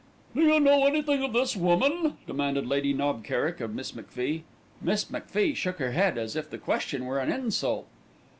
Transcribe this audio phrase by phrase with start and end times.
[0.35, 4.41] "Do you know anything of this woman?" demanded Lady Knob Kerrick of Miss MacFie.
[4.81, 7.85] Miss MacFie shook her head as if the question were an insult.